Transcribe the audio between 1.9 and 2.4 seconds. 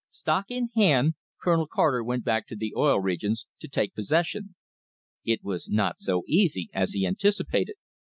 went